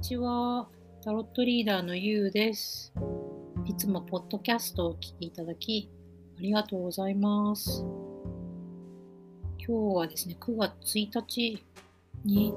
[0.00, 0.66] にちは。
[1.04, 2.90] タロットリーダーのゆうです。
[3.66, 5.90] いつもポッドキャストをお聞きいただき、
[6.38, 7.84] ありがとうございます。
[9.58, 11.62] 今日はですね、9月1日
[12.24, 12.54] に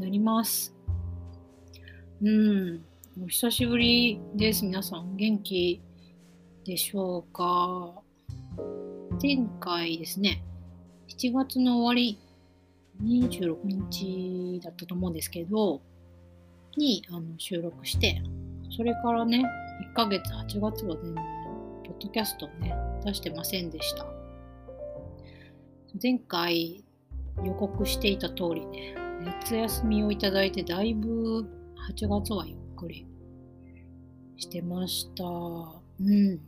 [0.00, 0.74] なります。
[2.20, 2.84] うん、
[3.22, 4.64] お久しぶりです。
[4.64, 5.80] 皆さん、元気
[6.64, 8.02] でしょうか？
[9.22, 10.42] 前回ですね、
[11.06, 12.18] 7月の終わり、
[13.00, 15.80] 26日だったと思うんですけど、
[16.76, 18.22] にあの収録して、
[18.76, 19.42] それからね、
[19.92, 21.24] 1ヶ月、8月は全然、
[21.84, 22.74] ポッドキャストをね、
[23.04, 24.06] 出してませんでした。
[26.02, 26.84] 前回
[27.44, 31.46] 予告していた通りね、夏休みをいただいて、だいぶ
[31.88, 33.06] 8月はゆっくり
[34.36, 35.24] してました。
[35.24, 36.40] うん。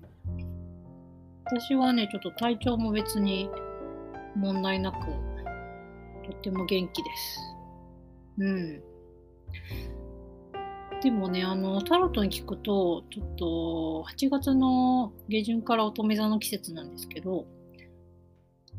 [1.45, 3.49] 私はね、ちょっと体調も別に
[4.35, 4.99] 問題なく、
[6.29, 7.41] とっても元気です。
[8.39, 8.83] うん。
[11.03, 17.47] でもね、あの、タロットに聞くと、ちょっと、8月の下旬から乙女座の季節なんですけど、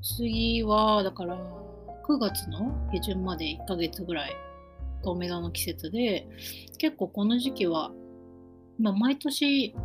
[0.02, 1.38] 次は、だから、
[2.08, 4.32] 9月の下旬まで1ヶ月ぐらい、
[5.04, 6.28] 乙女座の季節で、
[6.80, 7.92] 結構この時期は、
[8.80, 9.76] まあ、毎年、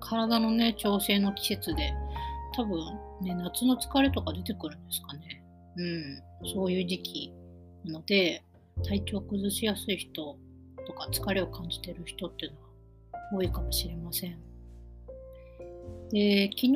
[0.00, 1.94] 体のね、調整の季節で、
[2.56, 2.78] 多分
[3.22, 5.42] ね、夏の疲れとか出てくるんですかね。
[5.76, 7.32] うん、そういう時期
[7.84, 8.44] なので、
[8.84, 10.36] 体調崩しやすい人
[10.90, 12.66] とか疲れを感じてる人っていうのは
[13.32, 14.36] 多いかもしれません。
[16.10, 16.74] で、昨日、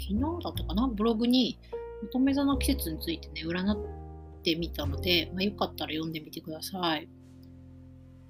[0.00, 0.88] 昨日だったかな？
[0.88, 1.58] ブログに
[2.04, 3.76] 乙女座の季節についてね、占っ
[4.42, 7.08] てみたので、まあ、よかったら読んでみてください。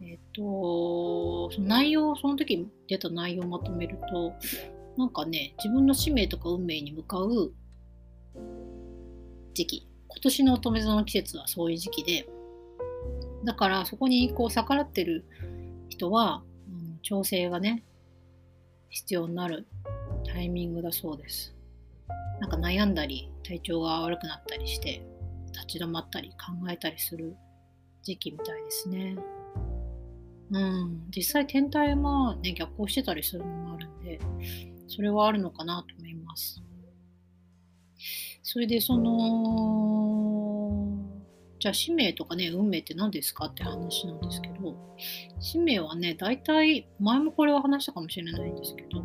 [0.00, 4.32] えっ、と、その内容、その時出た内容をまとめると、
[4.96, 7.52] なんかね、自分の使命とか運命に向かう
[9.54, 9.88] 時期。
[10.08, 12.28] 今年の乙女座の季節はそういう時期で、
[13.48, 15.24] だからそこにこう逆らってる
[15.88, 17.82] 人は、うん、調整がね、
[18.90, 19.66] 必要になる
[20.26, 21.56] タイミングだそうです。
[22.40, 25.02] なんか悩んだり、体調が悪くなったりして、
[25.54, 27.34] 立ち止まったり考えたりする
[28.02, 29.16] 時期みたいですね。
[30.50, 34.20] うん、実際天体もね、逆行してたりするのもあるんで、
[34.88, 36.62] それはあるのかなと思います。
[38.42, 40.27] それでその、
[41.58, 44.76] じゃあ使命とかね、運命って何ですかって話なんですけど、
[45.40, 49.02] 使命はね、大体、前もこれは話したかもしれないんですけど、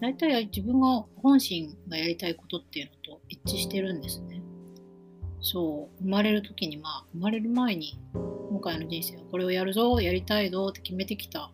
[0.00, 4.40] 大体自分が本心がやりたいことっていうのと一致してるんですね。
[5.42, 11.50] そう、生まれる時に、まあ、生まれる前に、今回の人生はこれをやるぞ、やりたいぞって決めてきた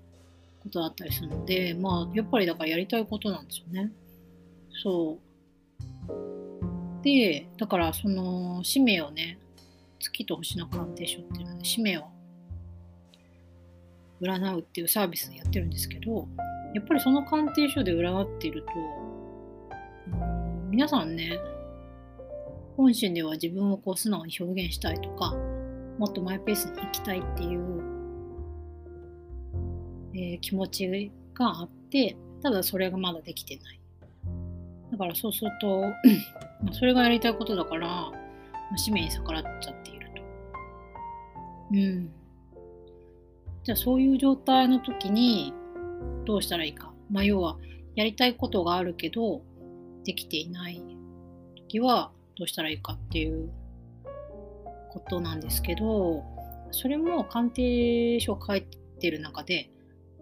[0.62, 3.92] ことだったりするので、まあ、やっぱりだからやりたいことなんですよね。
[4.82, 7.02] そう。
[7.02, 9.38] で、だからその使命をね、
[9.98, 12.04] 月と星の鑑定書っていうので、使命を
[14.20, 16.28] 占うっていうサービスでやってるんですけど、
[16.74, 18.68] やっぱりその鑑定書で占っていると、
[20.70, 21.38] 皆さんね、
[22.76, 25.34] 本心では自分をこう素直に表現したいとか、
[25.98, 27.82] もっとマイペースに生きたいっていう、
[30.14, 33.80] えー気持ちがあって、ただそれがまだできてない。
[34.92, 35.84] だからそうすると、
[36.72, 38.12] それがやりたいことだから、
[38.76, 40.22] 使命に逆らっちゃっていると。
[41.72, 42.10] うん。
[43.64, 45.52] じゃあそういう状態の時に
[46.24, 46.92] どうしたらいいか。
[47.10, 47.58] まあ要は、
[47.94, 49.42] やりたいことがあるけど、
[50.04, 50.82] できていない
[51.56, 53.50] 時はどうしたらいいかっていう
[54.90, 56.22] ことなんですけど、
[56.70, 58.62] それも鑑定書を書い
[59.00, 59.70] てる中で、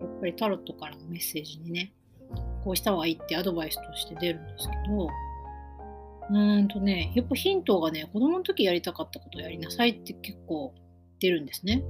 [0.01, 1.93] やっぱりタロットからのメッセージにね、
[2.65, 5.09] こうした方がいいってアドバイスとして出るんですけど、
[6.31, 10.75] うーんとね、やっぱヒントがね、子供の時やりたかったことをやりなさいって結構
[11.21, 11.83] 出るんですね。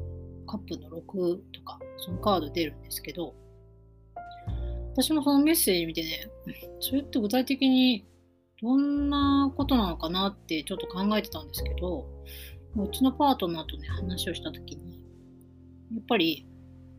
[0.47, 3.34] カップの6とか、そのカード出るんですけど、
[4.93, 6.28] 私もそのメッセージ見てね、
[6.81, 8.06] それって具体的に
[8.62, 12.07] どんなことなのかなってちょっと考えてたんですけど、
[12.77, 14.95] うちのパートナーとね、話をした時に、
[15.92, 16.47] やっぱり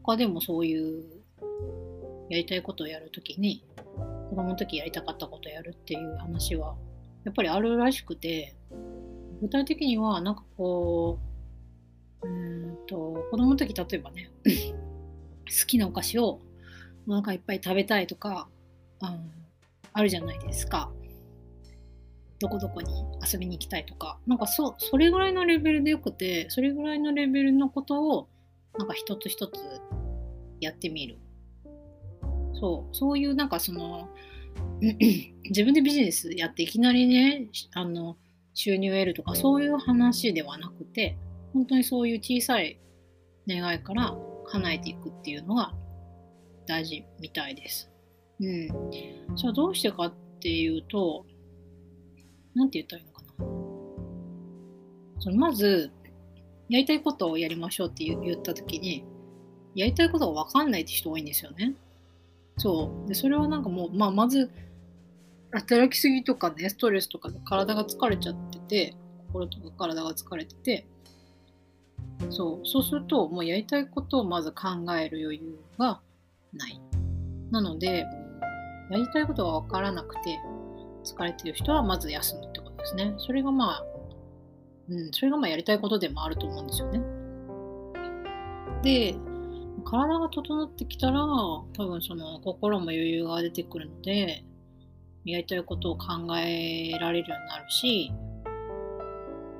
[0.03, 1.03] 他でもそういう
[2.29, 3.65] やりたいことをやるときに、
[4.29, 6.75] 子供の時やりたかったことをやるっていう話は、
[7.25, 8.55] やっぱりあるらしくて、
[9.41, 11.19] 具体的には、なんかこ
[12.21, 14.29] う、うーんと、子供の時例えばね、
[15.45, 16.39] 好きなお菓子を
[17.07, 18.47] お腹いっぱい食べたいとか、
[19.01, 19.17] あ
[19.93, 20.91] あるじゃないですか。
[22.39, 22.93] どこどこに
[23.31, 28.27] 遊びに行きたいとか、なんかそそれぐらいのレベルでよくて、それぐらいのレベルのことを、
[28.77, 29.59] なんか一つ一つ
[30.59, 31.17] やってみる。
[32.53, 34.09] そう、そういうなんかその、
[34.81, 38.17] 自分でビジネスやっていきなりね、あの、
[38.53, 41.17] 収入を得るとか、そういう話ではなくて、
[41.53, 42.79] 本当にそういう小さい
[43.47, 44.15] 願いから
[44.47, 45.73] 叶えていくっていうのが
[46.67, 47.89] 大事みたいです。
[48.39, 48.67] うん。
[49.35, 51.25] じゃあどうしてかっていうと、
[52.53, 53.27] なんて言ったらいいのかな。
[55.21, 55.91] そのまず、
[56.69, 59.05] やりたいことをやりましょうって言った時に、
[59.75, 61.75] やりたいことが分かんないって人多いんですよね。
[62.57, 63.07] そう。
[63.07, 64.49] で、それはなんかもう、まあ、まず、
[65.51, 68.95] 働きすぎとかね、ストレスとかで体が疲れちゃってて、
[69.27, 70.85] 心とか体が疲れてて、
[72.29, 76.01] そう、そうすると、もうやりたいことをまず考える余裕が
[76.53, 76.81] ない。
[77.51, 78.05] なので、
[78.89, 80.39] やりたいことが分からなくて、
[81.03, 83.13] 疲れてる人はまず休むってことですね。
[83.17, 83.85] それがまあ、
[84.89, 87.01] うん、それがまあやりたいことでもあると思うんですよね。
[88.83, 89.15] で、
[89.83, 94.43] 体が整ってきたら、多分その心も余裕が出てくるので、
[95.25, 96.05] やりたいことを考
[96.37, 98.11] えられるようになるし、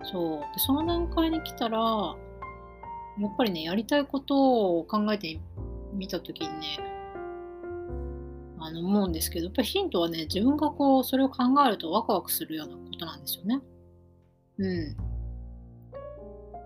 [0.04, 0.40] そう。
[0.40, 5.40] でその段階に来たら、やっぱりね、やりたいことを考えて
[5.94, 6.80] みたときにね、
[8.60, 13.62] あの思うんですけど、やっぱりヒントはね、自分がこう、それを考えるとワクワクするようなことなんですよね。
[14.60, 14.98] うん。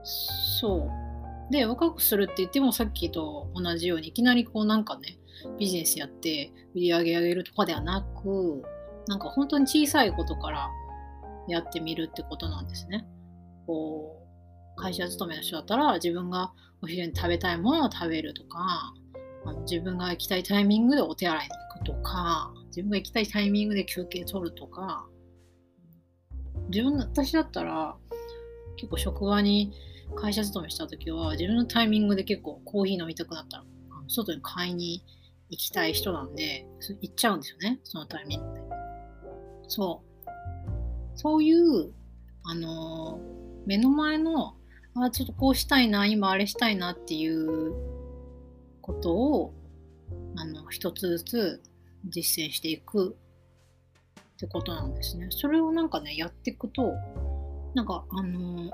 [0.03, 1.08] そう。
[1.51, 5.17] で、ワクワクするって言ってもさっきと同じように、いきなりこうなんかね、
[5.57, 8.63] ビジネスやって売り上げ上げるとかではなく、
[9.07, 10.69] なんか本当に小さいことから
[11.47, 13.07] やってみるってことなんですね。
[13.65, 14.23] こ
[14.77, 18.93] う、会社勤めの人だったら自分がお昼に食べたいものを食べるとか、
[19.45, 25.07] あの自分が行きたいタイミングでお手洗いに行くとか、自分が行きたいタイミングで休憩取るとか、
[26.69, 27.95] 自分、私だったら
[28.75, 29.73] 結構職場に
[30.15, 33.63] 会社勤めした時は自分のタイミングで結構コーヒー飲みたくなったら
[34.07, 35.03] 外に買いに
[35.49, 36.65] 行きたい人なんで
[37.01, 38.61] 行っちゃうんですよねそのタイミングで。
[39.67, 40.09] そう。
[41.15, 41.91] そういう
[42.43, 43.19] あの
[43.65, 44.55] 目の前の
[44.95, 47.73] あちょっとこうしたいな今あれしたいなっていう
[48.81, 49.53] ことを
[50.35, 51.61] あの一つずつ
[52.05, 53.15] 実践していく
[54.21, 55.27] ってことなんですね。
[55.29, 56.93] それをなんかねやっていくと
[57.75, 58.71] なんかあの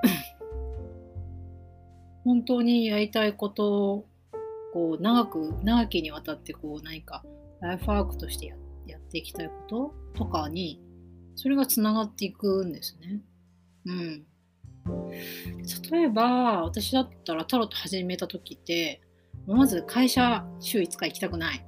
[2.25, 4.05] 本当にやりたいことを
[4.73, 7.23] こう長く長きにわたってこう何か
[7.61, 8.55] ライフワークとしてや
[8.87, 10.81] やっていきたいこととかに
[11.35, 13.21] それがつながっていくんですね。
[13.85, 14.25] うん。
[15.91, 19.01] 例えば私だったらタロット始めた時って
[19.47, 21.65] まず会社週5日行きたくない。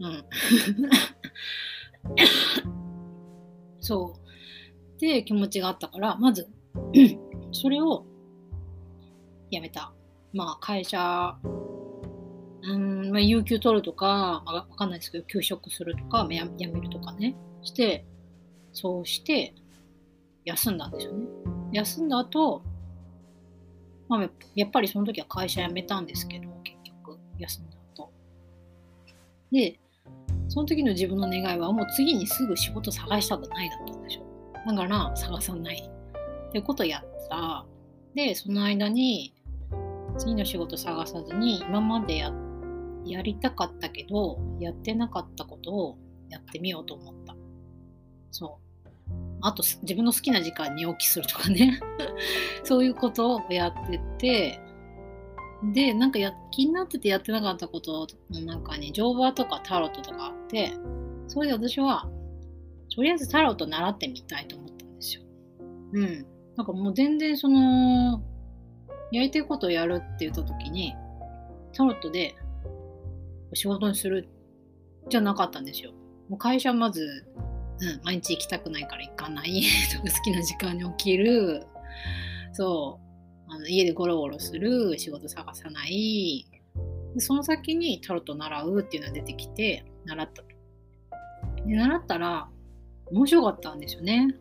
[0.00, 0.24] うん。
[3.80, 4.16] そ
[4.96, 5.00] う。
[5.00, 6.48] で気持ちがあったからまず
[7.52, 8.06] それを
[9.52, 9.92] 辞めた。
[10.32, 11.36] まあ、会社、
[12.62, 18.06] うん、まあ、有給取るとか、まあ、わかんないですけど、休職するとか、辞めるとかね、して、
[18.72, 19.54] そうして、
[20.44, 21.26] 休んだんですよね。
[21.72, 22.62] 休んだ後、
[24.08, 28.10] まあ、やっぱりその時は会社辞めたんですけど、結局、休んだ後。
[29.50, 29.78] で、
[30.48, 34.26] その時の自分の願いは、もう次にすぐ仕事探したくないだったんでしょ。
[34.66, 35.90] だから、探さない。
[36.48, 37.66] ってことをやった。
[38.14, 39.34] で、その間に、
[40.18, 42.32] 次の仕事探さずに今までや
[43.04, 45.98] やりたかったけどやってなかったことを
[46.28, 47.36] やってみようと思った。
[48.30, 48.72] そう。
[49.40, 51.80] あと自分の好きな時間に起きするとかね。
[52.62, 54.60] そういうことをやってて
[55.72, 60.72] でなんかや気になっててやってなかったことの中に乗馬とかタロットとかあって
[61.28, 62.08] それで私は
[62.94, 65.22] とりあえずタロット習ってみたいと思ったんですよ。
[65.92, 66.26] うん。
[66.56, 68.22] なんかもう全然その
[69.12, 70.94] やりたいことをやるって言った時に、
[71.74, 72.34] タロットで
[73.54, 74.28] 仕事にする
[75.08, 75.92] じゃなかったんですよ。
[76.28, 77.26] もう会社まず、
[77.80, 81.66] うん、毎日行きたくないから行かない とか好きな時間に起きる、
[82.52, 82.98] そ
[83.48, 86.46] う、あの家でゴロゴロする、仕事探さない、
[87.18, 90.48] その先にタロット習うっていうのが出てきて、習ったと。
[91.66, 92.48] で習ったら、
[93.10, 94.34] 面白かったんですよね。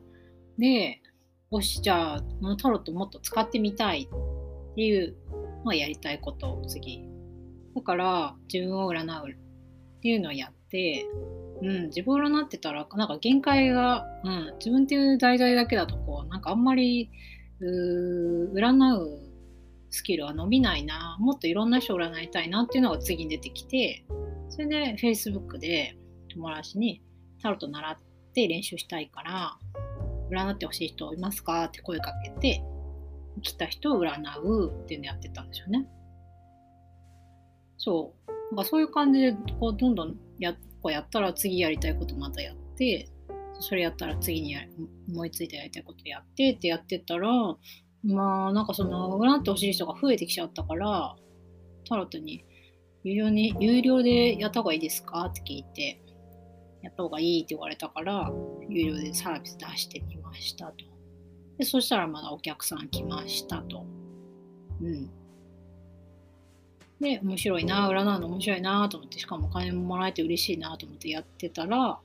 [0.58, 1.02] で、
[1.52, 4.08] よし、じゃあ、このタロットもっと使ってみたい
[4.72, 5.16] っていう、
[5.64, 7.08] まあ、やりたいこと次。
[7.76, 9.36] だから自分を占うっ
[10.02, 11.06] ていうのをやって、
[11.62, 17.10] うん、自分を占ってたらなんか限界が、うん、自分っていう題材だけだとこうなんかあんまり
[17.60, 19.20] う占う
[19.92, 24.06] スキルは伸びないなもっといろんな人を占いたいなっていうのが次に出てきて
[24.50, 25.96] それで Facebook で
[26.34, 27.02] 友達に
[27.42, 27.98] タロット習っ
[28.34, 29.58] て練習したいから
[30.32, 32.64] 占ってほしい人いますかって声かけて
[33.42, 35.88] 来た人を占うっていうのやってたんですよね。
[37.78, 38.56] そう。
[38.56, 43.08] なんかそういう感じで、こう、どんどんやこうやったら次やりたいことまたやって、
[43.60, 44.62] それやったら次にや
[45.10, 47.30] 思いついてやりたいことやってってやってたら、
[48.04, 51.16] まあなんかその占ってほしい人が増えてきちゃったから、
[51.88, 52.44] タロットに
[53.04, 56.02] 有料に、有料でやった方がいいですかって聞いて、
[56.82, 58.32] やった方がいいって言われたから、
[58.70, 60.91] 有料でサービス出してみましたと。
[61.62, 63.86] で、そしたらまだお客さん来ましたと。
[64.82, 65.12] うん。
[67.00, 72.00] で、面白いな、占うの面白いなと思って、しかもお金ももらえて嬉しいなと思ってやってたら、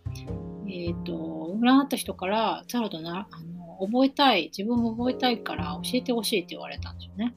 [0.68, 7.34] えっ、ー、と、占った人から、タロットなあの覚えたい、自分も覚えたいから教えてほしいって言われたんですよね。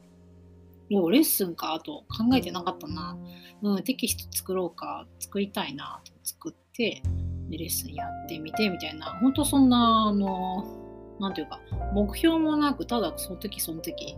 [0.92, 3.18] おレッスンかと考えてなかったな。
[3.62, 7.02] うん、テキスト作ろうか、作りたいなと作って、
[7.50, 10.89] でレッスンやってみてみたいな、本当そんな、あの、
[11.20, 11.60] なんていうか、
[11.94, 14.16] 目標もなく、ただその時その時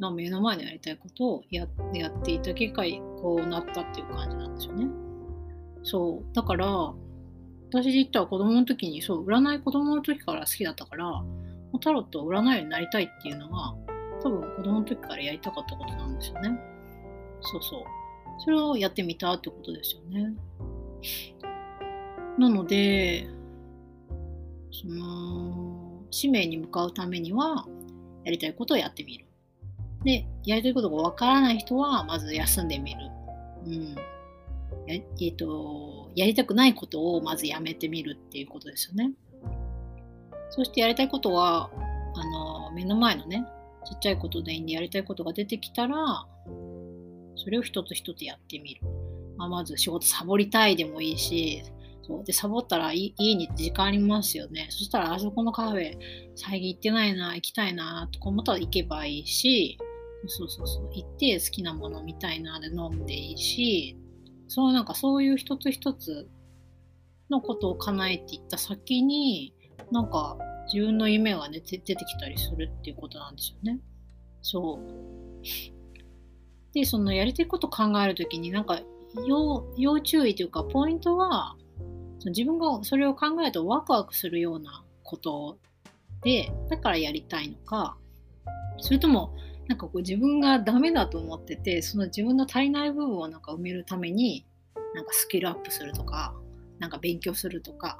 [0.00, 2.82] の目の前にやりたいことをややっていた結果、
[3.20, 4.86] こうなったっていう感じなんですよね。
[5.82, 6.34] そう。
[6.34, 6.92] だから、
[7.68, 11.22] 私で言ったら子供の時に、そう、占い子供の時から好きだったから、
[11.80, 13.76] タロットを占いになりたいっていうのは、
[14.22, 16.58] 多分子供の時からやりたかったことなんですよね。
[17.42, 17.84] そうそう。
[18.44, 20.34] それをやってみたってことですよね。
[22.38, 23.28] なので、
[24.72, 25.79] その、
[26.10, 27.66] 使命に向かうためには、
[28.24, 29.26] やりたいことをやってみる。
[30.04, 33.00] で、やりたいことがわからない人は、まず休んでみる。
[33.66, 33.94] うん。
[34.86, 39.12] やえーと、やりたくないことをまずやめてみるっていうことですよね。
[40.50, 41.70] そしてやりたいことは、
[42.14, 43.44] あの、目の前のね、
[43.84, 46.26] ちっちゃいことでいいんでやりたいことが出てきたら、
[47.36, 48.80] それを一つ一つやってみる。
[49.36, 51.62] まあ、まず仕事サボりたいでもいいし、
[52.02, 54.68] そうでサボったら家に時間ありますよね。
[54.70, 55.96] そしたらあそこのカフェ
[56.34, 59.78] 最近行ってないな、行きたいなとか思ったら行けばいいし、
[60.26, 63.96] そうそうそう、行って好きなものみたいなで飲んでいいし、
[64.48, 66.28] そうなんかそういう一つ一つ
[67.30, 69.54] のことを叶えていった先に、
[69.92, 70.36] なんか
[70.72, 73.80] 自分の夢がね、出てきたりするっていうことなんですよね。
[74.42, 75.42] そう。
[76.72, 78.80] で、そのやりたいこと考えるときに、なんか
[79.26, 81.56] 要、要注意というか、ポイントは、
[82.26, 85.58] 自分がそれを考えるとワクワクするようなこと
[86.22, 87.96] で、だからやりたいのか、
[88.78, 89.34] それとも、
[89.68, 94.44] なんかこう自分がダメだと思ってて、その自分の足りない部分をなんか埋めるために、
[94.94, 96.34] なんかスキルアップするとか、
[96.78, 97.98] なんか勉強するとか、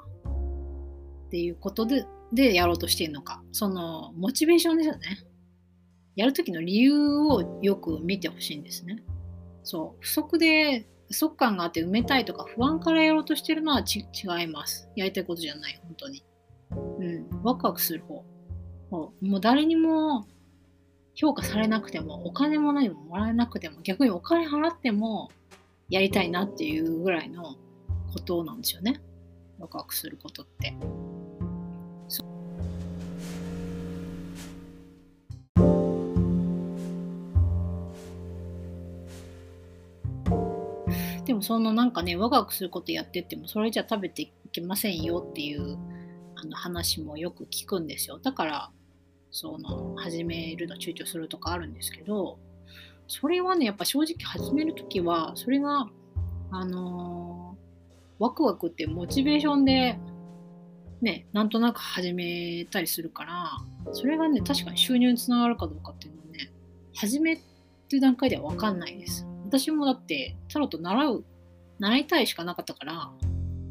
[1.27, 5.17] っていうことででやろうとしてるのか、そのモチベーションですよね。
[6.15, 9.03] やるときの理由をよく見てほしいんですね。
[9.63, 14.89] そう、不足で不足感があって埋めたいとか不安からやろうとしてるのは違います。
[14.95, 16.23] やりたいことじゃない、本当に。
[16.71, 18.23] うん、ワクワクする方。
[18.89, 20.25] もうもう誰にも
[21.13, 25.29] 評価されなくても、お金も何ももらえなくても、逆にお金払っても
[25.89, 27.57] やりたいなっていうぐらいの
[28.13, 29.01] ことなんですよね。
[29.59, 30.73] ワクワクすることって。
[41.31, 45.77] でもそのなんかね、ワクワクすることやってっても、それじゃ食べていけませんよっていう
[46.35, 48.19] あの話もよく聞くんですよ。
[48.19, 48.71] だから、
[49.31, 52.37] その、始めるの躊躇するとかあるんですけど、
[53.07, 55.87] それはね、やっぱ正直始めるときは、それが、
[56.51, 59.97] あのー、ワクワクってモチベーションで、
[61.01, 63.51] ね、なんとなく始めたりするから、
[63.93, 66.51] それがね、確かに収入につながるかどうかっていうのはね、
[66.93, 67.39] 始めっ
[67.87, 69.25] ていう段階ではわかんないです。
[69.51, 71.25] 私もだってタロット習う、
[71.77, 73.11] 習いたいしかなかったから、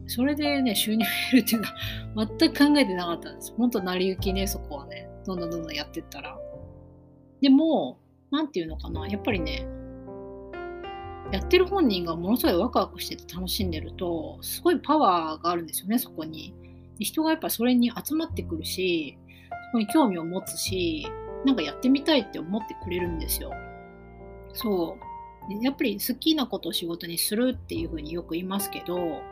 [0.08, 3.54] それでね、収入得るっていうのは 全く考えてなかったんです。
[3.56, 5.08] 本当成り行きね、そこはね。
[5.24, 6.38] どんどんどんどんやってったら。
[7.40, 7.98] でも、
[8.30, 9.66] なんていうのかな、やっぱりね、
[11.32, 16.52] やってる本人がものすごいワクワクしてて楽しんでると、すごいパワーがあるんですよね、そこに。
[16.98, 19.16] で人がやっぱそれに集まってくるし、
[19.68, 21.06] そこに興味を持つし、
[21.46, 23.50] なんかやってみたいって思ってくれるんですよ。
[24.52, 25.09] そう。
[25.60, 29.22] やっぱり好きなことを仕事にするっていうふうによく言いますけど、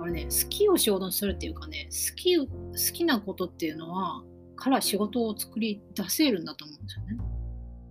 [0.00, 2.46] あれね、好きを仕事にするっていうかね、好き、好
[2.92, 4.22] きなことっていうのは、
[4.56, 7.18] から仕事を作り出せるんだと思うんですよね。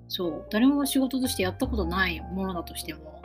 [0.07, 3.21] そう、誰もが仕事としてやったことないものだとしても、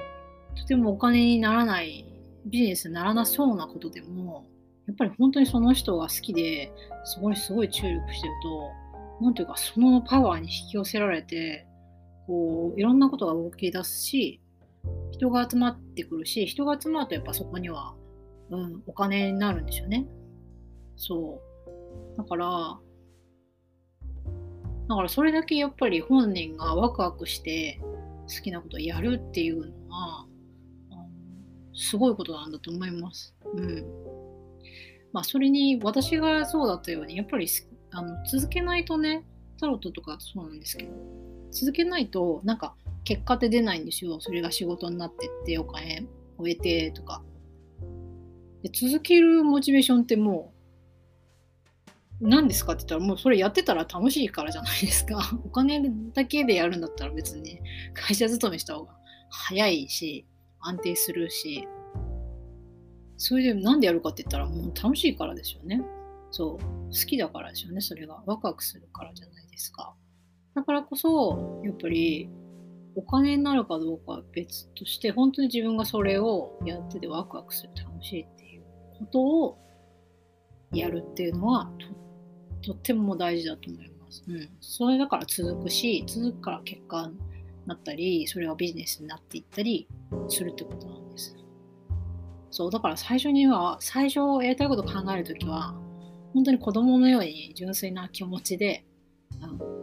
[0.57, 2.05] とてもお金にならない、
[2.47, 4.47] ビジネスにならなそうなことでも、
[4.87, 6.73] やっぱり本当にその人が好きで、
[7.05, 11.67] すごいすごい注力してると、なんていうか、そのパワーに引き寄せられて、
[12.27, 14.41] こういろんなことが動き出すし
[15.11, 17.95] 人が集まってくるし人が集まるとやっぱそこには、
[18.51, 20.07] うん、お金になるんですよね
[20.97, 21.41] そ
[22.17, 22.79] うだから
[24.89, 27.81] だからそれだけやっぱり本人がワクワクして
[28.29, 30.27] 好きなことをやるっていうのは、
[31.75, 33.35] すごいことなんだと思います。
[33.55, 33.85] うん。
[35.13, 37.49] まあそれに私がそうだったようにやっぱり
[37.93, 39.25] あの続けないとね
[39.59, 40.93] タロットとかそうなんですけど
[41.51, 42.75] 続けないとなんか
[43.07, 44.21] 結果って出ないんですよ。
[44.21, 46.07] それが仕事になってって、お金
[46.39, 47.23] を得てとか。
[48.63, 50.53] で続けるモチベーションっても
[52.21, 55.21] う、何ですかって言ったら、もうそれやってたら楽しいからじゃないですか。
[55.47, 55.81] お金
[56.13, 57.61] だけでやるんだったら別に
[57.95, 58.99] 会社勤めした方が
[59.31, 60.27] 早いし、
[60.59, 61.69] 安定するし、
[63.19, 65.81] それでなんでやるかって言ったらもう楽しいからですよね。
[66.33, 66.59] そう。
[66.59, 68.21] 好きだからですよね、それが。
[68.27, 69.95] ワクワクするからじゃないですか。
[70.57, 72.31] だからこそ、やっぱり、
[72.95, 78.63] お金になるかどうかは別として、本当に自分がそれをやっててワクワクする、楽しいっていう
[78.99, 79.59] ことを
[80.73, 81.71] やるっていうのは
[82.63, 84.25] と、とっても大事だと思います。
[84.27, 84.49] うん。
[84.61, 87.19] それだから続くし、続くから結果に
[87.67, 89.87] なったり、それがビジネスになっていったり
[90.29, 91.37] するってことなんです。
[92.51, 95.75] そう、だから最初には、最初やりたいこと考えるときは、
[96.33, 98.87] 本当に子供のように純粋な気持ちで、
[99.43, 99.77] あの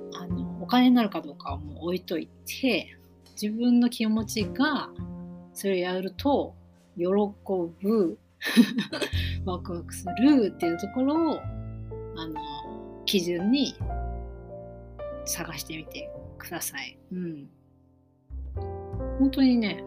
[0.73, 2.97] 金になるかどうかはもう置いといて、
[3.39, 4.89] 自分の気持ちが
[5.53, 6.55] それをやると
[6.97, 8.17] 喜ぶ
[9.45, 11.39] ワクワクするっていうところを
[12.15, 13.75] あの基準に
[15.25, 16.97] 探してみてください。
[17.11, 17.49] うん。
[19.19, 19.83] 本当にね、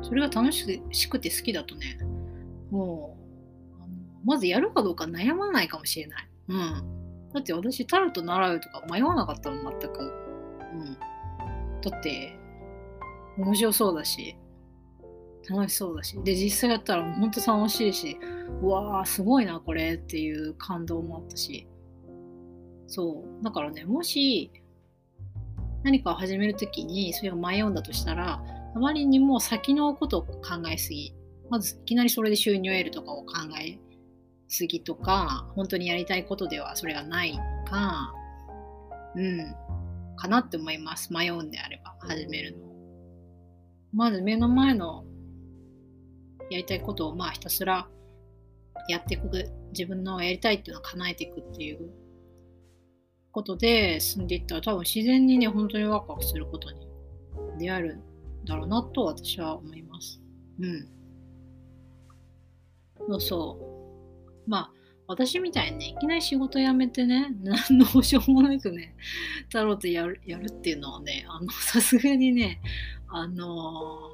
[0.00, 1.98] それが楽しくて好きだとね、
[2.70, 3.18] も
[4.24, 6.28] うまずやるかどうか悩まないかもしれない。
[6.48, 7.01] うん。
[7.34, 10.00] だって私、タロット習うとか迷わなかったもん、全く。
[10.00, 10.98] うん。
[11.80, 12.38] だって、
[13.38, 14.36] 面白そうだし、
[15.48, 18.18] 楽しそうだし、で、実際やったら本当楽しいし、
[18.62, 21.66] うわー、すごいな、これっていう感動もあったし。
[22.86, 23.44] そう。
[23.44, 24.52] だからね、もし、
[25.82, 28.42] 何かを始めるときにそれを迷うんだとしたら、
[28.74, 31.14] あまりにも先のことを考えすぎ。
[31.50, 33.78] まずいきなりそれで収入を得るとかを考え
[34.52, 37.32] すぎとか、本当にやりたいことではそれがない
[37.66, 38.12] か、
[39.16, 39.54] うん、
[40.14, 41.10] かなって思います。
[41.10, 42.58] 迷うんであれば、始めるの。
[43.94, 45.04] まず目の前の
[46.50, 47.88] やりたいことをまあひたすら
[48.88, 49.30] やっていく、
[49.72, 51.90] 自分のやりたいっていうのを叶えていくっていう
[53.30, 56.86] ことで進んでいったら多分自然にね、本当にワクワクすることに
[57.58, 60.20] 出会えるんだろうなと私は思います。
[60.60, 60.88] うん。
[63.08, 63.71] そうそう。
[64.46, 64.70] まあ、
[65.06, 68.94] 私みたいにね、いきなり仕事辞めてね、何のしょうもなくね、
[69.50, 72.60] タロットやるやるっていうのはね、あの、さすがにね、
[73.08, 74.10] あの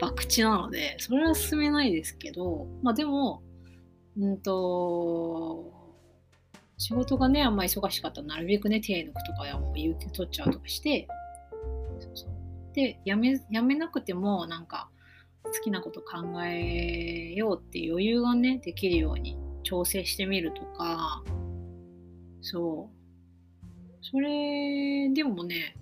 [0.00, 3.42] ー、博打なので、それは進めないですけど、まあでも、
[4.16, 5.72] うんと、
[6.78, 11.06] 仕事がね、あんま忙しかったらなるべくね、手抜くとかはもう有給取っちゃうとかして、
[12.00, 12.30] そうそう。
[12.72, 14.88] で、辞め、辞めなくても、なんか、
[15.44, 21.22] 好きなこと考えようっていう余裕がね、できるように調整してみるとか、
[22.40, 22.94] そう。
[24.00, 25.76] それでもね、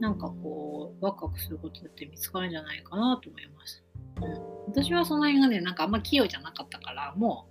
[0.00, 3.82] なんかこう、ワクワクすることだって見つかるんじゃないかなと思います。
[4.16, 7.46] うん、私はその辺がね、なんかあんま器用じゃなかったから、も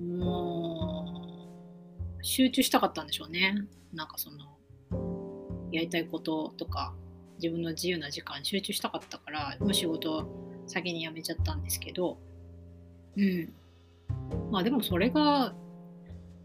[0.00, 1.04] う、も
[2.20, 3.54] う、集中したかったんでしょうね。
[3.92, 4.38] なんかその、
[5.72, 6.94] やりたいこととか、
[7.38, 10.26] 自分の自由な時間集中したかったからもう仕事
[10.66, 12.18] 先に辞めちゃったんですけど
[13.16, 13.52] うん
[14.50, 15.54] まあでもそれが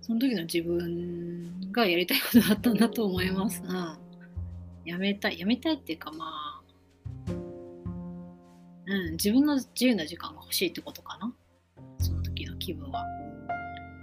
[0.02, 3.62] その時の自分がやりたいことだったんだと思います。
[3.64, 3.98] うん。
[4.84, 6.62] やめたい、やめたいっていうかまあ、
[8.88, 11.34] うん、自分の自由な時間が欲しいってことかな。
[12.00, 13.06] その時の気分は。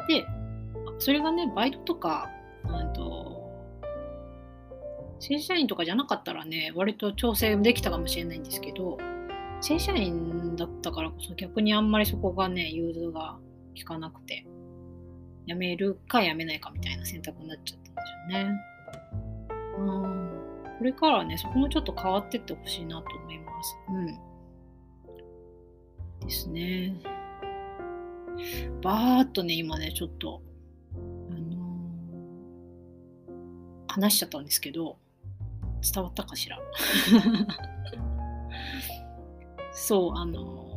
[0.08, 0.24] で、
[0.98, 2.30] それがね、バイトとか、
[2.64, 3.38] うんと、
[5.18, 8.98] 正社員とかじゃなかったらね、割と調整できたかもしれないんですけど、
[9.60, 13.36] 正社員だったからこそ逆にあんまりそこがね、融通が
[13.80, 14.46] 効かなくて、
[15.46, 18.50] 辞めるか辞めないかみたいな選択になっちゃったんですよね。
[19.78, 20.28] うん。
[20.78, 23.76] これからね、そこもちょっと変わってってほしいなと思います。
[23.88, 24.06] うん。
[26.26, 27.00] ですね。
[28.82, 30.42] バーっとね、今ね、ちょっと、
[30.94, 34.98] あのー、話しちゃったんですけど、
[35.82, 36.58] 伝わったかしら？
[39.72, 40.67] そう、あの、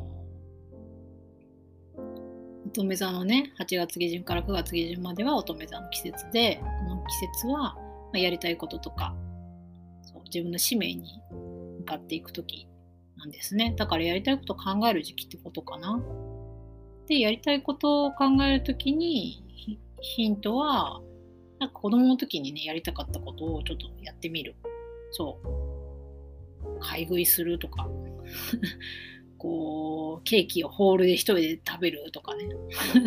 [2.71, 7.75] 乙女座のね、8月下旬から9月下旬までは乙女座の季節で、この季節は、
[8.13, 9.15] やりたいこととか
[10.03, 11.21] そう自分の使命に
[11.79, 12.67] 向かっていく時
[13.17, 13.73] なんですね。
[13.77, 16.01] だからやりたいことを考える時期ってことかな。
[17.07, 19.43] で、やりたいことを考える時に
[19.99, 21.01] ヒントは、
[21.59, 24.55] なんか子供の時にね、やりたかったことをちょっとやってみる。
[25.11, 26.79] そう。
[26.79, 27.89] 買い食いするとか、
[29.41, 32.47] こう、ケーキをホールで一人で食べるとかね。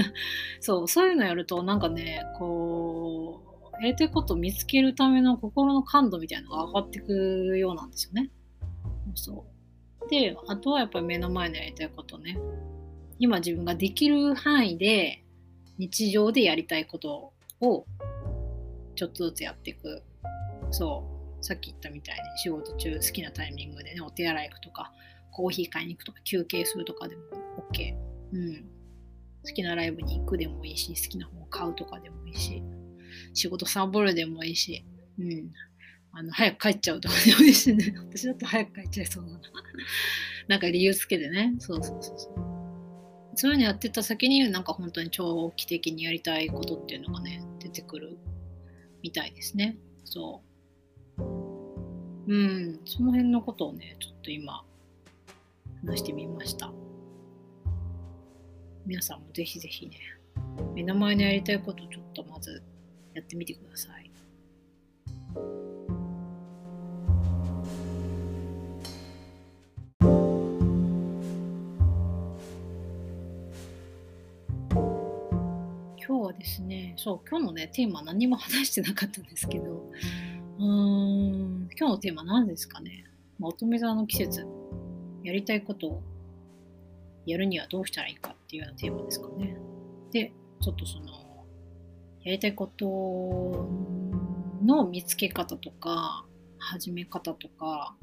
[0.59, 3.40] そう、そういうのやるとなんかね、こ
[3.81, 8.33] うやりたいことを見つけるための心の感度みたいなのが上がってくようなんですよね。
[9.14, 9.47] そ
[10.03, 10.09] う。
[10.11, 12.37] であとはやっぱり目の前のやりたいことね。
[13.20, 15.23] 今自分ができる範囲で
[15.79, 17.87] 日常でやりたいことを
[18.97, 20.03] ちょっとずつやっていく。
[20.73, 21.05] そ
[21.40, 21.44] う。
[21.44, 24.92] さっき言ったみたいに仕事中好きなタイミングでねお手洗い行くとか。
[25.35, 27.23] コーヒー買いに行くとか休憩するとかでも
[27.73, 27.94] OK、
[28.33, 28.64] うん、
[29.44, 32.62] 好きなライブに行くでもいいし好きな本を買うとかでもいいし
[33.35, 34.85] 仕事サボるでもいいし、
[35.18, 35.53] うん、
[36.12, 37.94] あの早く帰っちゃうとかでもいいしね。
[38.09, 39.40] 私だと早く帰っちゃいそうな。
[40.47, 41.55] なんか理由つけてね。
[41.59, 42.35] そうそうそうそう。
[43.35, 48.16] そういうのやってた先になんか本当に長期的にやりたいことっていうのがね出てくる
[49.03, 49.77] みたいですね。
[50.05, 50.42] そ
[51.18, 51.23] う。
[52.29, 52.81] うん。
[52.85, 54.64] その辺のことをねちょっと今
[55.87, 56.73] 話してみました。
[58.87, 59.97] 皆さんもぜひぜひね
[60.75, 62.62] 目の前のやりたいことをちょっとまず
[63.14, 64.11] やってみてください。
[76.07, 79.90] 今日はですね、そう、今日のね、テーマ何も話してなかったんですけど、
[80.59, 83.05] うーん、今日のテーマ何ですかね。
[83.38, 84.47] まあ、乙女座の季節、
[85.25, 86.03] やりたいことを
[87.27, 89.57] やるにはどうしたらいいかっていうようなテーマですかね。
[90.13, 91.07] で、ちょっとその、
[92.23, 93.67] やりたいこと
[94.63, 96.27] の見つけ方とか、
[96.59, 97.97] 始め方とか、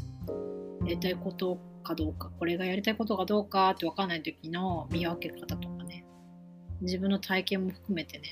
[0.83, 6.05] やりたいことかどうか、これがやりたいことかどうかって分かんない時の見分け方とかね、
[6.81, 8.29] 自分の体験も含めてね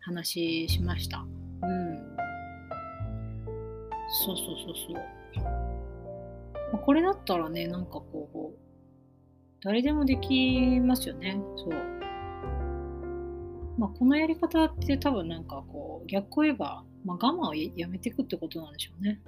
[0.00, 1.18] 話しました。
[1.18, 2.16] うん。
[4.24, 5.65] そうそうそうそう、
[6.72, 8.58] まあ、これだったらねなんかこう
[9.62, 11.68] 誰でもできますよねそう
[13.78, 19.20] まあこのやり方って多分なんかこう逆を言えば、まあ、我慢をやめていくってことなんでしょうね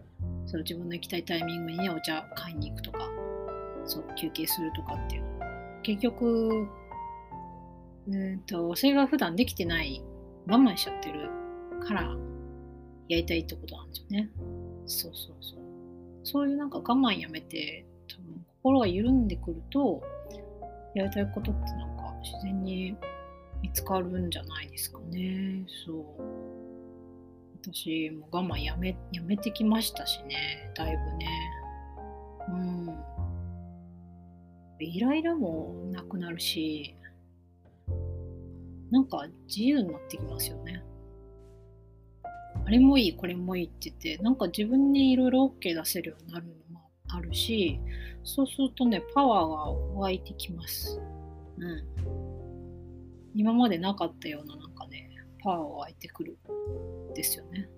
[0.46, 3.00] そう自分の行きたいタイミングにねお茶買いに行くとか
[3.84, 5.24] そう休憩するとかっていう
[5.82, 6.68] 結局
[8.08, 10.02] うんと、それが普段できてない、
[10.46, 11.28] 我慢しちゃってる
[11.86, 12.16] から
[13.08, 14.30] やりたいってことなんですよね。
[14.86, 15.67] そうそうそう。
[16.30, 20.02] そういうなんか我慢やめて、多分心が緩んでくると、
[20.94, 22.94] やりたいことってなんか自然に
[23.62, 25.64] 見つかるんじゃないですかね。
[25.86, 26.04] そう。
[27.62, 31.26] 私も我慢やめやめてきましたしね、だいぶね。
[32.50, 32.98] うん。
[34.80, 36.94] イライラもなくなるし、
[38.90, 40.82] なんか自由になってきますよね。
[42.68, 47.80] あれもいい、これもいいって言って、なんか自分にいろいろ OK 出せるようになるのもあるし、
[48.24, 51.00] そうするとね、パワーが湧いてきます。
[51.56, 51.84] うん。
[53.34, 55.08] 今までなかったようななんかね、
[55.42, 56.38] パワーが湧いてくる
[57.14, 57.70] ですよね。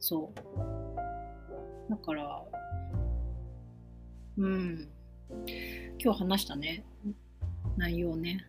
[0.00, 1.90] そう。
[1.90, 2.44] だから、
[4.36, 4.88] うん。
[5.98, 6.84] 今日話したね、
[7.78, 8.44] 内容ね、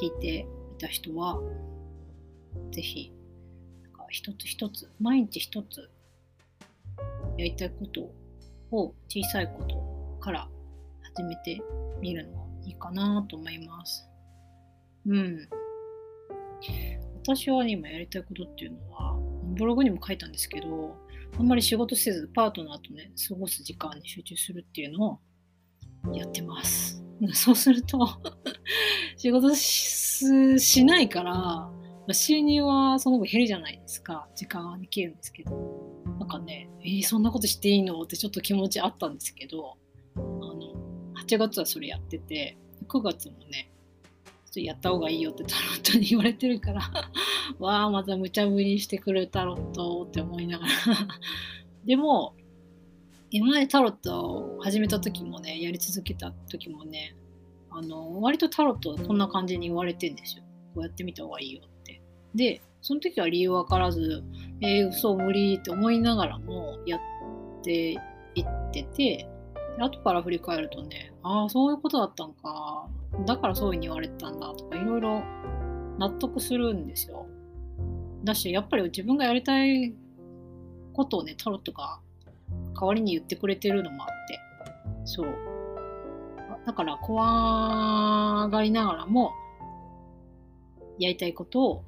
[0.00, 0.46] 聞いてい
[0.78, 1.40] た人は、
[2.70, 3.17] ぜひ、
[4.10, 5.90] 一つ一つ、毎日一つ、
[7.36, 8.00] やりたいこと
[8.76, 10.48] を小さいことから
[11.14, 11.60] 始めて
[12.00, 14.08] みるのがいいかなと思います。
[15.06, 15.48] うん。
[17.22, 19.16] 私は今やりたいことっていうのは、
[19.56, 20.96] ブログにも書いたんですけど、
[21.38, 25.20] あんまり仕事せずパートナーとね、過ごす時間に集中するっていうの
[26.06, 27.02] をやってます。
[27.34, 27.98] そうすると
[29.16, 31.70] 仕事しないから、
[32.14, 34.28] 収入はその分減るじゃないですか。
[34.34, 35.50] 時間はできるんですけど。
[36.18, 38.00] なんかね、えー、そんなことしていいの？
[38.02, 39.76] ってちょっと気持ちあったんですけど、
[40.16, 40.74] あの、
[41.24, 42.56] 8月はそれやってて、
[42.88, 43.70] 9月もね、
[44.24, 46.90] ちょっとやった方がいいよってタロットに言われてるから
[47.58, 50.72] わあ、また無茶ぶりしてくるタロットって思いながら
[51.84, 52.34] でも、
[53.30, 57.14] 今までタロットを始めた時もね、やり続けた時もね、
[57.70, 60.42] あの、割とタロットこんな感じに言われてんですよ。
[60.74, 61.77] こうやってみた方がいいよって。
[62.34, 64.22] で、その時は理由わからず、
[64.60, 67.00] えー、嘘無理って思いながらもやっ
[67.62, 67.96] てい
[68.42, 69.28] ってて、
[69.78, 72.88] 後から振り返るとね、ああ、そういうことだったんか。
[73.26, 75.22] だからそういうふうに言われてたんだとか、いろいろ
[75.98, 77.26] 納得するんですよ。
[78.24, 79.94] だし、やっぱり自分がやりたい
[80.92, 82.00] ことをね、タロットが
[82.74, 84.40] 代わりに言ってくれてるのもあって、
[85.04, 85.28] そう。
[86.66, 89.32] だから怖がりながらも、
[90.98, 91.84] やりたいことを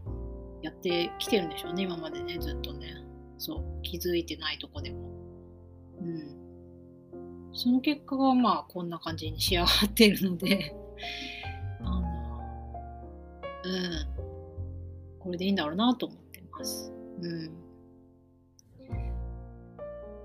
[0.62, 2.94] やってきてるんでしょうね、今までね、ずっとね。
[3.38, 5.10] そう、気づいてないとこでも。
[6.00, 6.40] うん。
[7.52, 10.74] その結果がまあこんな感じに仕上がっているので
[11.80, 12.40] あの、
[13.64, 15.18] うん。
[15.18, 16.92] これでいいんだろうなと思ってます。
[17.22, 17.50] うん。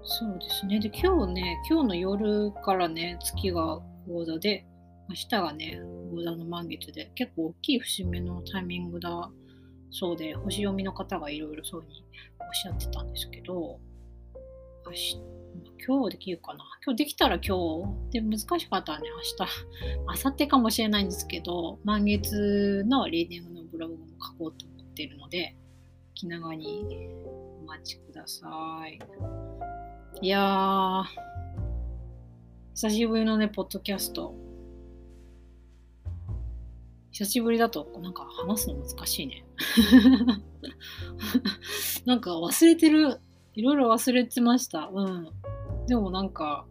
[0.04, 0.80] そうですね。
[0.80, 4.66] で、今日ね、今日の夜からね、月が魚座で、
[5.10, 5.80] 明日がね、
[6.12, 9.32] 魚座の満月で、結構大きい節目のタイミングだ
[9.92, 12.04] そうで、星読みの方がいろいろそうに
[12.40, 13.80] おっしゃってたんですけど、
[14.86, 15.20] 明日
[15.88, 16.66] 今日できるかな？
[16.86, 18.20] 今日できたら今日。
[18.20, 25.56] で難しかったらね明日明後日かもしれないんですけど満月のリーディングのブログも書こうと思っているので
[26.14, 26.86] 気長に
[27.62, 28.48] お待ちくださ
[28.88, 29.00] い。
[30.22, 31.04] いやー
[32.74, 34.34] 久しぶりのねポッドキャスト。
[37.18, 39.46] 久しぶりだとなんか話すの難しいね
[42.06, 43.22] なんか忘れてる
[43.54, 44.90] いろいろ忘れてました。
[44.94, 45.30] うん。
[45.88, 46.68] でもなんか、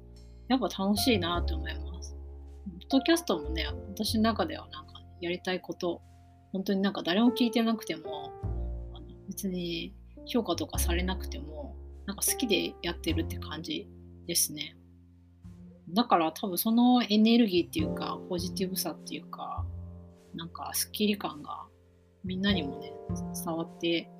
[0.49, 2.15] やっぱ楽しいなって思います。
[2.15, 6.03] ポッドキャストもね、私の中ではなんかやりたいこと、
[6.53, 8.31] 本当になんか誰も聞いてなくても、
[8.93, 9.95] あの別に
[10.27, 13.89] 評価とかされなくても、なんか好きでやってるって感じ
[14.27, 14.77] ですね。
[15.89, 19.65] だから多分そのエネルギーっていうか、ポジティブさっていうか、
[20.35, 21.67] なんかスッキリ感が
[22.25, 22.93] みんなにもね、
[23.45, 24.11] 伝わって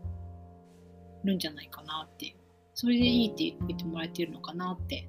[1.25, 2.37] るんじゃないかなって。
[2.75, 5.09] それでいいって言ってもらえてるのかなって、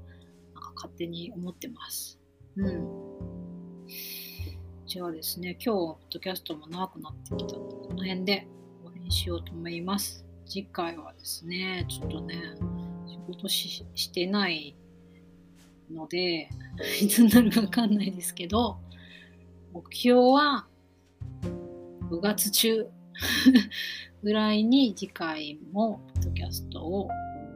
[0.54, 2.20] なんか勝手に思ってます。
[2.58, 3.15] うん。
[4.86, 8.48] じゃあですね、今日、ポッドキャストも長くなってきたので、この辺で
[8.82, 10.26] 終わりにしようと思います。
[10.46, 12.36] 次回はですね、ちょっとね、
[13.08, 14.76] 仕事ししてない
[15.91, 16.50] ので、
[17.02, 18.78] いつになるかわかんないですけど、
[19.74, 20.68] 目標は
[22.10, 22.88] 5月中
[24.24, 27.08] ぐらいに次回もポッドキャストを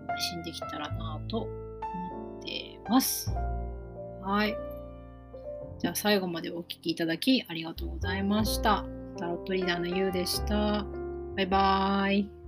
[0.07, 3.33] 配信できたらなと思ってます。
[4.21, 4.55] はい。
[5.79, 8.85] じゃあ最後までお聴きいただきありがとうございました。
[9.17, 10.85] タロットリーダーのゆうでした。
[11.35, 12.38] バイバーイ。